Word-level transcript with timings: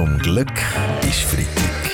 Zum 0.00 0.16
Glück 0.16 0.50
ist 1.02 1.24
Freitag. 1.24 1.90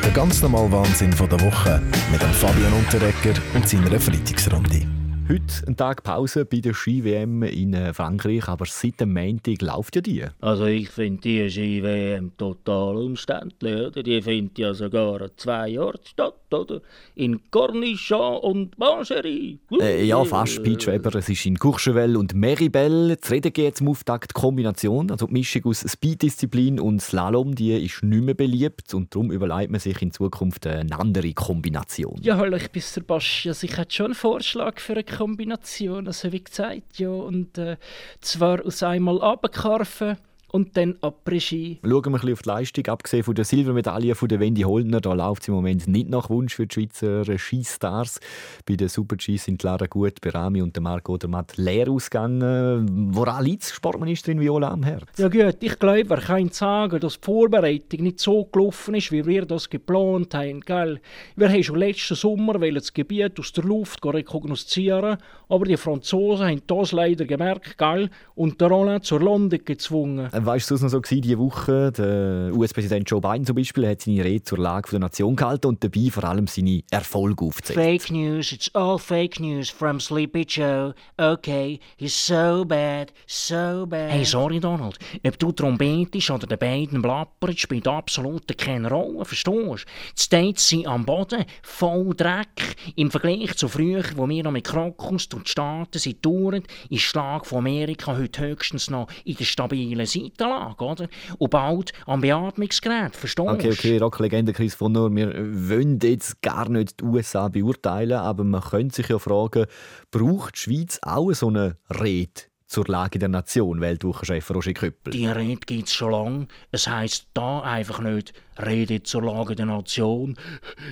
Der 0.00 0.12
ganz 0.12 0.40
normale 0.42 0.70
Wahnsinn 0.70 1.10
der 1.10 1.40
Woche 1.40 1.82
mit 2.12 2.22
Fabian 2.22 2.72
Unterrecker 2.72 3.34
und 3.52 3.68
seiner 3.68 3.98
Freitagsrunde. 3.98 4.99
Heute 5.30 5.64
ein 5.68 5.76
Tag 5.76 6.02
Pause 6.02 6.44
bei 6.44 6.58
der 6.58 6.74
Ski-WM 6.74 7.44
in 7.44 7.72
äh, 7.72 7.94
Frankreich, 7.94 8.48
aber 8.48 8.66
seit 8.66 8.98
dem 8.98 9.12
Montag 9.12 9.62
läuft 9.62 9.94
ja 9.94 10.02
die. 10.02 10.24
Also 10.40 10.64
ich 10.64 10.88
finde 10.88 11.20
die 11.20 11.48
Ski-WM 11.48 12.36
total 12.36 12.96
umständlich. 12.96 13.76
Oder? 13.76 14.02
Die 14.02 14.20
findet 14.20 14.58
ja 14.58 14.74
sogar 14.74 15.30
zwei 15.36 15.68
Jahre 15.68 16.00
statt, 16.02 16.34
oder? 16.50 16.80
In 17.14 17.48
Cornichon 17.52 18.38
und 18.38 18.76
Mangerie. 18.76 19.60
Äh, 19.80 20.04
ja, 20.04 20.24
fast, 20.24 20.54
Speedschweber. 20.54 21.14
Es 21.14 21.28
ist 21.28 21.46
in 21.46 21.60
Courchevel 21.60 22.16
und 22.16 22.34
Meribel. 22.34 23.16
Zu 23.20 23.32
reden 23.32 23.52
geht 23.52 23.76
zum 23.76 23.86
Auftakt 23.86 24.34
Kombination, 24.34 25.12
also 25.12 25.28
die 25.28 25.34
Mischung 25.34 25.66
aus 25.66 25.84
Speeddisziplin 25.88 26.80
und 26.80 27.00
Slalom, 27.00 27.54
die 27.54 27.70
ist 27.84 28.02
nicht 28.02 28.24
mehr 28.24 28.34
beliebt 28.34 28.92
und 28.94 29.14
darum 29.14 29.30
überlegt 29.30 29.70
man 29.70 29.78
sich 29.78 30.02
in 30.02 30.10
Zukunft 30.10 30.66
eine 30.66 30.98
andere 30.98 31.32
Kombination. 31.34 32.18
Ja, 32.20 32.36
hallo, 32.36 32.56
ich 32.56 32.72
bin 32.72 32.82
Sebastian. 32.82 33.52
Also 33.52 33.64
ich 33.68 33.76
hätte 33.76 33.94
schon 33.94 34.06
einen 34.06 34.14
Vorschlag 34.16 34.80
für 34.80 34.94
eine 34.94 35.04
Kombination, 35.20 36.06
also 36.06 36.32
wie 36.32 36.42
gesagt, 36.42 36.98
ja, 36.98 37.10
und 37.10 37.58
äh, 37.58 37.76
zwar 38.22 38.64
aus 38.64 38.82
einmal 38.82 39.18
runterkarfen 39.18 40.16
und 40.52 40.76
dann 40.76 40.96
Après-Ski. 41.00 41.80
Schauen 41.82 41.92
wir 42.04 42.06
ein 42.06 42.12
bisschen 42.12 42.32
auf 42.32 42.42
die 42.42 42.48
Leistung. 42.48 42.86
Abgesehen 42.86 43.22
von 43.22 43.34
der 43.34 43.44
Silbermedaille 43.44 44.14
von 44.14 44.28
der 44.28 44.40
Wendy 44.40 44.62
Holdner, 44.62 45.00
da 45.00 45.12
läuft 45.12 45.42
es 45.42 45.48
im 45.48 45.54
Moment 45.54 45.86
nicht 45.86 46.08
nach 46.08 46.30
Wunsch 46.30 46.54
für 46.54 46.66
die 46.66 46.74
Schweizer 46.74 47.24
Skistars. 47.38 48.20
Bei 48.66 48.76
den 48.76 48.88
Super-G 48.88 49.36
sind 49.36 49.62
Lara 49.62 49.86
Gut, 49.86 50.20
Berami 50.20 50.62
und 50.62 50.74
der 50.74 50.82
Marco 50.82 51.14
Odermatt 51.14 51.56
leer 51.56 51.88
ausgegangen. 51.88 53.14
Woran 53.14 53.44
liegt 53.44 53.64
Sportministerin 53.64 54.40
Viola 54.40 54.70
am 54.70 54.82
Herz? 54.82 55.06
Ja 55.18 55.28
gut, 55.28 55.56
ich 55.60 55.78
glaube, 55.78 56.14
er 56.14 56.20
kann 56.20 56.48
sagen, 56.50 57.00
dass 57.00 57.20
die 57.20 57.24
Vorbereitung 57.24 58.02
nicht 58.02 58.20
so 58.20 58.44
gelaufen 58.44 58.94
ist, 58.94 59.12
wie 59.12 59.24
wir 59.26 59.46
das 59.46 59.70
geplant 59.70 60.34
haben. 60.34 60.60
Gell? 60.60 61.00
Wir 61.36 61.48
haben 61.48 61.62
schon 61.62 61.76
letzten 61.76 62.14
Sommer 62.14 62.58
das 62.58 62.92
Gebiet 62.92 63.38
aus 63.38 63.52
der 63.52 63.64
Luft 63.64 64.04
rekognoszieren, 64.04 65.18
aber 65.48 65.64
die 65.64 65.76
Franzosen 65.76 66.46
haben 66.46 66.62
das 66.66 66.92
leider 66.92 67.24
gemerkt 67.24 67.78
gell? 67.78 68.10
und 68.34 68.60
der 68.60 68.68
Roland 68.68 69.04
zur 69.04 69.20
Landung 69.20 69.60
gezwungen. 69.64 70.28
Weißt 70.42 70.70
du, 70.70 70.74
was 70.74 70.82
noch 70.82 70.88
so 70.88 70.98
war 70.98 71.02
diese 71.02 71.38
Woche? 71.38 71.92
Der 71.92 72.50
US-Präsident 72.56 73.10
Joe 73.10 73.20
Biden 73.20 73.44
zum 73.44 73.56
Beispiel 73.56 73.86
hat 73.88 74.00
seine 74.00 74.24
Rede 74.24 74.42
zur 74.42 74.58
Lage 74.58 74.90
der 74.90 75.00
Nation 75.00 75.36
gehalten 75.36 75.66
und 75.66 75.84
dabei 75.84 76.08
vor 76.10 76.24
allem 76.24 76.46
seine 76.46 76.82
Erfolge 76.90 77.44
aufgezeigt. 77.44 77.78
Fake 77.78 78.10
news, 78.10 78.52
it's 78.52 78.74
all 78.74 78.98
fake 78.98 79.38
news 79.38 79.68
from 79.68 80.00
Sleepy 80.00 80.46
Joe. 80.48 80.94
Okay, 81.18 81.78
he's 81.98 82.14
so 82.14 82.64
bad, 82.64 83.12
so 83.26 83.86
bad. 83.86 84.10
Hey, 84.10 84.24
sorry 84.24 84.60
Donald, 84.60 84.98
ob 85.26 85.38
du 85.38 85.52
trompetisch 85.52 86.30
oder 86.30 86.46
den 86.46 86.58
beiden 86.58 87.02
blappert, 87.02 87.58
spielt 87.58 87.86
absolut 87.86 88.56
keine 88.56 88.88
Rolle, 88.88 89.24
verstehst 89.24 89.46
du? 89.46 89.74
Die 90.16 90.22
States 90.22 90.68
sind 90.68 90.86
am 90.86 91.04
Boden, 91.04 91.44
voll 91.62 92.14
Dreck. 92.14 92.76
Im 92.96 93.10
Vergleich 93.10 93.56
zu 93.56 93.68
früher, 93.68 94.04
wo 94.16 94.28
wir 94.28 94.42
noch 94.42 94.52
mit 94.52 94.64
Krokus 94.64 95.28
durch 95.28 95.44
die 95.44 95.50
Staaten 95.50 95.98
sind 95.98 96.20
ist 96.20 96.90
der 96.90 96.98
Schlag 96.98 97.46
von 97.46 97.58
Amerika 97.58 98.16
heute 98.16 98.42
höchstens 98.42 98.90
noch 98.90 99.08
in 99.24 99.36
der 99.36 99.44
stabilen 99.44 100.06
Seite. 100.06 100.29
Seitenlage, 100.38 100.84
oder? 100.84 101.08
Und 101.38 101.50
bald 101.50 101.92
am 102.06 102.20
Beatmungsgerät, 102.20 103.16
verstehst 103.16 103.48
du? 103.48 103.52
Okay, 103.52 103.72
okay, 103.72 103.98
Rocklegende 103.98 104.52
Chris 104.52 104.74
von 104.74 104.92
Nur, 104.92 105.14
wir 105.14 105.34
wollen 105.34 105.98
jetzt 106.02 106.40
gar 106.42 106.68
nicht 106.68 107.00
die 107.00 107.04
USA 107.04 107.48
beurteilen, 107.48 108.18
aber 108.18 108.44
man 108.44 108.60
könnte 108.60 108.96
sich 108.96 109.08
ja 109.08 109.18
fragen, 109.18 109.66
braucht 110.10 110.56
die 110.56 110.60
Schweiz 110.60 110.98
auch 111.02 111.32
so 111.32 111.48
eine 111.48 111.76
Rede 111.88 112.42
zur 112.66 112.86
Lage 112.86 113.18
der 113.18 113.28
Nation, 113.28 113.80
Weltwochenchef 113.80 114.50
Roger 114.50 114.72
Köppel? 114.72 115.12
Die 115.12 115.26
Rede 115.26 115.60
gibt 115.66 115.88
es 115.88 115.92
schon 115.92 116.12
lange. 116.12 116.46
Es 116.70 116.86
heisst 116.86 117.26
da 117.34 117.60
einfach 117.62 117.98
nicht 118.00 118.32
Rede 118.66 119.02
zur 119.02 119.22
Lage 119.22 119.54
der 119.54 119.66
Nation, 119.66 120.36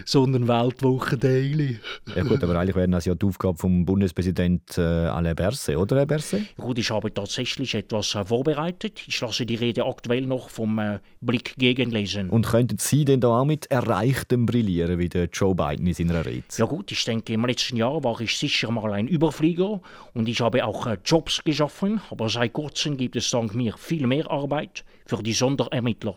sondern 0.05 0.49
Weltwoche 0.49 1.17
Daily. 1.17 1.79
Ja 2.15 2.23
gut, 2.23 2.43
aber 2.43 2.59
eigentlich 2.59 2.77
wäre 2.77 2.89
das 2.89 3.05
ja 3.05 3.15
die 3.15 3.27
Aufgabe 3.27 3.59
vom 3.59 3.85
Bundespräsident 3.85 4.79
äh, 4.79 4.83
Alain 4.83 5.37
Berset, 5.37 5.77
oder 5.77 5.97
Herr 5.97 6.07
Berset? 6.07 6.57
Gut, 6.57 6.79
ich 6.79 6.91
habe 6.91 7.13
tatsächlich 7.13 7.75
etwas 7.75 8.15
äh, 8.15 8.25
vorbereitet. 8.25 9.03
Ich 9.07 9.21
lasse 9.21 9.47
die 9.47 9.55
Rede 9.55 9.87
aktuell 9.87 10.27
noch 10.27 10.49
vom 10.51 10.79
äh, 10.79 10.99
Blick 11.21 11.55
gegenlesen. 11.57 12.31
Und 12.31 12.47
könnten 12.47 12.79
Sie 12.79 13.05
denn 13.05 13.21
da 13.21 13.41
auch 13.41 13.45
mit 13.45 13.71
Erreichtem 13.71 14.47
brillieren, 14.47 14.99
wie 14.99 15.09
der 15.09 15.29
Joe 15.33 15.55
Biden 15.55 15.87
in 15.87 15.95
seiner 15.95 16.25
Rede? 16.25 16.45
Ja 16.57 16.67
gut, 16.67 16.93
ich 16.93 17.05
denke, 17.05 17.33
im 17.33 17.45
letzten 17.45 17.77
Jahr 17.77 18.03
war 18.05 18.21
ich 18.21 18.37
sicher 18.37 18.71
mal 18.71 18.93
ein 18.93 19.09
Überflieger 19.09 19.81
und 20.15 20.29
ich 20.29 20.41
habe 20.41 20.65
auch 20.65 20.87
äh, 20.87 20.99
Jobs 21.05 21.43
geschaffen, 21.45 22.01
aber 22.11 22.29
seit 22.29 22.53
kurzem 22.53 22.97
gibt 22.97 23.17
es 23.17 23.31
dank 23.31 23.55
mir 23.55 23.77
viel 23.77 24.07
mehr 24.07 24.31
Arbeit 24.31 24.85
für 25.07 25.23
die 25.23 25.33
Sonderermittler. 25.33 26.17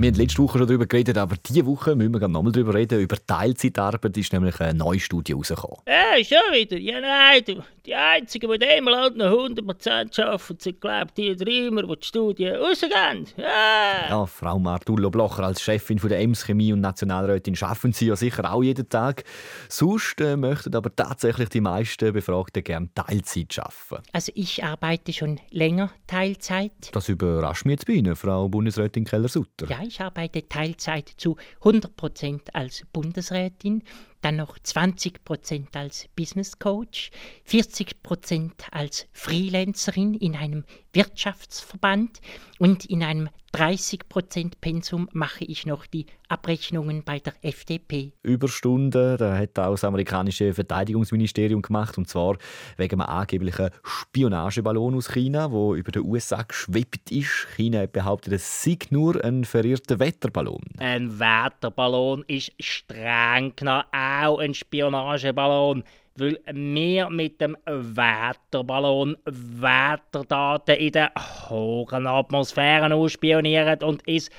Wir 0.00 0.12
haben 0.12 0.14
letzte 0.14 0.40
Woche 0.44 0.58
schon 0.58 0.68
darüber 0.68 0.86
geredet, 0.86 1.18
aber 1.18 1.34
diese 1.44 1.66
Woche 1.66 1.96
müssen 1.96 2.20
wir 2.20 2.28
nochmal 2.28 2.52
darüber 2.52 2.72
reden. 2.72 3.00
Über 3.00 3.16
Teilzeitarbeit 3.26 4.16
ist 4.16 4.32
nämlich 4.32 4.60
eine 4.60 4.78
neue 4.78 5.00
Studie 5.00 5.32
rausgekommen. 5.32 5.78
Ja, 5.88 6.22
schon 6.22 6.54
wieder. 6.54 6.78
Ja, 6.78 7.00
nein, 7.00 7.42
du. 7.44 7.64
Die 7.84 7.94
Einzigen, 7.94 8.48
die 8.52 8.58
dem 8.58 8.84
Land 8.84 9.16
noch 9.16 9.32
100% 9.32 10.22
arbeiten, 10.22 10.56
sind, 10.60 10.80
glaube 10.80 11.06
ich, 11.16 11.36
die 11.36 11.44
Träumer, 11.44 11.82
die 11.82 12.00
die 12.00 12.06
Studie 12.06 12.46
rausgeben. 12.48 13.26
Ja. 13.38 14.08
ja, 14.10 14.26
Frau 14.26 14.60
Martullo 14.60 15.10
Blocher 15.10 15.44
als 15.44 15.62
Chefin 15.62 15.98
von 15.98 16.10
der 16.10 16.20
EMS 16.20 16.44
Chemie 16.44 16.72
und 16.72 16.80
Nationalrätin 16.80 17.56
schaffen 17.56 17.92
Sie 17.92 18.06
ja 18.06 18.14
sicher 18.14 18.52
auch 18.52 18.62
jeden 18.62 18.88
Tag. 18.88 19.24
Sonst 19.68 20.20
äh, 20.20 20.36
möchten 20.36 20.76
aber 20.76 20.94
tatsächlich 20.94 21.48
die 21.48 21.60
meisten 21.60 22.12
Befragten 22.12 22.62
gerne 22.62 22.88
Teilzeit 22.94 23.58
arbeiten. 23.58 24.06
Also 24.12 24.30
ich 24.36 24.62
arbeite 24.62 25.12
schon 25.12 25.40
länger 25.50 25.90
Teilzeit. 26.06 26.90
Das 26.92 27.08
überrascht 27.08 27.64
mich 27.64 27.72
jetzt 27.72 27.86
bei 27.86 27.94
Ihnen, 27.94 28.14
Frau 28.14 28.48
Bundesrätin 28.48 29.04
Keller-Sutter. 29.04 29.66
Ja, 29.66 29.87
ich 29.88 30.00
arbeite 30.00 30.48
Teilzeit 30.48 31.08
zu 31.16 31.36
100 31.60 31.96
Prozent 31.96 32.54
als 32.54 32.84
Bundesrätin 32.92 33.82
dann 34.20 34.36
noch 34.36 34.58
20% 34.58 35.76
als 35.76 36.08
Business 36.16 36.58
Coach, 36.58 37.10
40% 37.48 38.52
als 38.70 39.06
Freelancerin 39.12 40.14
in 40.14 40.36
einem 40.36 40.64
Wirtschaftsverband 40.92 42.20
und 42.58 42.84
in 42.86 43.02
einem 43.02 43.28
30% 43.54 44.52
Pensum 44.60 45.08
mache 45.12 45.44
ich 45.44 45.64
noch 45.64 45.86
die 45.86 46.06
Abrechnungen 46.28 47.02
bei 47.02 47.18
der 47.18 47.32
FDP. 47.40 48.12
Überstunden, 48.22 49.16
da 49.16 49.38
hat 49.38 49.58
auch 49.58 49.70
das 49.70 49.84
amerikanische 49.84 50.52
Verteidigungsministerium 50.52 51.62
gemacht 51.62 51.96
und 51.96 52.08
zwar 52.08 52.36
wegen 52.76 53.00
einem 53.00 53.08
angeblichen 53.08 53.70
Spionageballon 53.82 54.96
aus 54.96 55.10
China, 55.10 55.50
wo 55.50 55.74
über 55.74 55.92
den 55.92 56.04
USA 56.04 56.42
geschwebt 56.42 57.10
ist. 57.10 57.48
China 57.56 57.86
behauptet, 57.86 58.34
es 58.34 58.62
sei 58.62 58.78
nur 58.90 59.24
ein 59.24 59.44
verirrter 59.44 59.98
Wetterballon. 59.98 60.62
Ein 60.78 61.18
Wetterballon 61.18 62.24
ist 62.26 62.52
streng 62.60 63.54
genommen 63.56 63.84
auch 64.08 64.38
ein 64.38 64.54
Spionageballon, 64.54 65.84
weil 66.16 66.38
wir 66.52 67.10
mit 67.10 67.40
dem 67.40 67.56
Wetterballon 67.66 69.16
Wetterdaten 69.24 70.76
in 70.76 70.92
der 70.92 71.12
hohen 71.48 72.06
Atmosphäre 72.06 72.92
ausspionieren 72.92 73.82
und 73.82 74.02
ins 74.06 74.30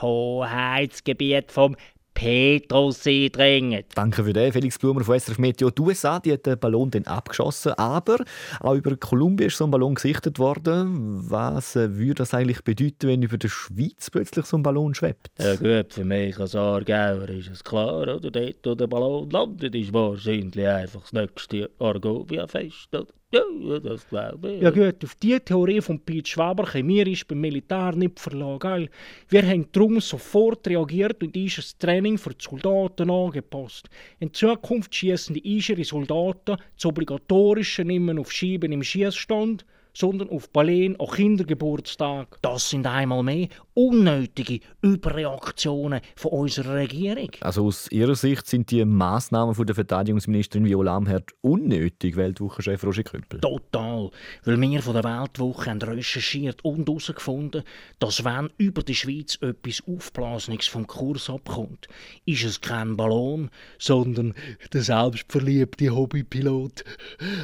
Hoheitsgebiet 0.00 1.52
vom 1.52 1.76
Petrus 2.18 3.06
eindringen. 3.06 3.84
Danke 3.94 4.24
für 4.24 4.32
den, 4.32 4.52
Felix 4.52 4.76
Blumer 4.76 5.04
von 5.04 5.20
SRF 5.20 5.38
Meteo. 5.38 5.70
Die 5.70 5.80
USA 5.80 6.18
die 6.18 6.32
hat 6.32 6.46
den 6.46 6.58
Ballon 6.58 6.90
dann 6.90 7.04
abgeschossen, 7.04 7.74
aber 7.74 8.16
auch 8.58 8.74
über 8.74 8.96
Kolumbien 8.96 9.46
ist 9.46 9.56
so 9.56 9.64
ein 9.64 9.70
Ballon 9.70 9.94
gesichtet 9.94 10.40
worden. 10.40 11.30
Was 11.30 11.76
äh, 11.76 11.96
würde 11.96 12.14
das 12.14 12.34
eigentlich 12.34 12.64
bedeuten, 12.64 13.06
wenn 13.06 13.22
über 13.22 13.38
der 13.38 13.48
Schweiz 13.48 14.10
plötzlich 14.10 14.46
so 14.46 14.56
ein 14.56 14.64
Ballon 14.64 14.96
schwebt? 14.96 15.28
Ja 15.38 15.54
gut, 15.54 15.92
für 15.92 16.04
mich 16.04 16.36
als 16.40 16.56
Aargauer 16.56 17.28
ist 17.28 17.50
es 17.52 17.62
klar, 17.62 18.02
oder? 18.02 18.18
Dort, 18.18 18.56
wo 18.64 18.74
der 18.74 18.88
Ballon 18.88 19.30
landet, 19.30 19.76
ist 19.76 19.92
wahrscheinlich 19.92 20.66
einfach 20.66 21.02
das 21.02 21.12
nächste 21.12 21.70
Argovia-Fest? 21.78 22.88
Ja, 23.30 23.78
das 23.80 24.08
glaube 24.08 24.52
ich. 24.52 24.62
Ja 24.62 24.70
gut, 24.70 25.04
auf 25.04 25.14
diese 25.16 25.44
Theorie 25.44 25.82
von 25.82 26.00
Piet 26.00 26.28
Schwaber 26.28 26.64
können 26.64 26.88
wir 26.88 27.06
ist 27.06 27.28
beim 27.28 27.40
Militär 27.40 27.94
nicht 27.94 28.18
verlagen. 28.18 28.88
Wir 29.28 29.46
haben 29.46 29.70
darum 29.70 30.00
sofort 30.00 30.66
reagiert 30.66 31.22
und 31.22 31.36
das 31.36 31.76
Training 31.76 32.16
für 32.16 32.30
die 32.30 32.42
Soldaten 32.42 33.10
angepasst. 33.10 33.90
In 34.18 34.32
Zukunft 34.32 34.94
schießen 34.94 35.34
die 35.34 35.58
ischere 35.58 35.84
Soldaten 35.84 36.56
das 36.74 36.86
obligatorische 36.86 37.84
Nehmen 37.84 38.18
auf 38.18 38.32
Schieben 38.32 38.72
im 38.72 38.82
Schießstand 38.82 39.66
sondern 39.98 40.30
auf 40.30 40.50
Balen 40.50 40.98
an 41.00 41.08
Kindergeburtstag. 41.08 42.38
Das 42.42 42.70
sind 42.70 42.86
einmal 42.86 43.24
mehr 43.24 43.48
unnötige 43.78 44.58
Überreaktionen 44.82 46.00
von 46.16 46.32
unserer 46.32 46.74
Regierung. 46.74 47.30
Also 47.42 47.66
aus 47.66 47.88
Ihrer 47.92 48.16
Sicht 48.16 48.48
sind 48.48 48.72
die 48.72 48.84
Massnahmen 48.84 49.54
von 49.54 49.66
der 49.66 49.76
Verteidigungsministerin 49.76 50.66
Viola 50.66 50.96
Amherd 50.96 51.30
unnötig, 51.42 52.16
Weltwochenchef 52.16 52.82
Roger 52.82 53.04
Köppel? 53.04 53.40
Total. 53.40 54.10
Weil 54.42 54.60
wir 54.60 54.82
von 54.82 54.94
der 54.94 55.04
Weltwoche 55.04 55.70
haben 55.70 55.80
recherchiert 55.80 56.64
und 56.64 56.88
herausgefunden, 56.88 57.62
dass 58.00 58.24
wenn 58.24 58.50
über 58.56 58.82
die 58.82 58.96
Schweiz 58.96 59.38
etwas 59.40 59.80
Aufblasenes 59.86 60.66
vom 60.66 60.88
Kurs 60.88 61.30
abkommt, 61.30 61.86
ist 62.26 62.42
es 62.42 62.60
kein 62.60 62.96
Ballon, 62.96 63.48
sondern 63.78 64.34
der 64.72 64.82
selbstverliebte 64.82 65.94
Hobbypilot 65.94 66.82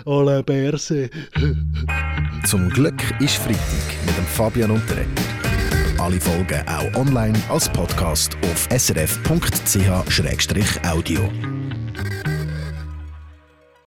Alain 0.05 0.45
Berset. 0.45 1.13
Zum 2.45 2.71
Glück 2.71 3.21
ist 3.21 3.37
Freitag 3.37 4.05
mit 4.05 4.19
dem 4.19 4.25
Fabian 4.25 4.73
Unterreger. 4.73 5.44
Alle 6.05 6.21
Folgen 6.21 6.63
auch 6.69 6.95
online 7.01 7.33
als 7.49 7.67
Podcast 7.67 8.37
auf 8.43 8.69
srf.ch-audio. 8.79 9.55